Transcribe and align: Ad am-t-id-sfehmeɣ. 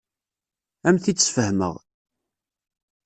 Ad 0.87 0.87
am-t-id-sfehmeɣ. 0.93 1.75